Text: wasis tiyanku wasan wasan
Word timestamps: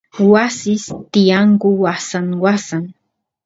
wasis 0.31 0.83
tiyanku 1.11 1.67
wasan 1.83 2.27
wasan 2.43 2.83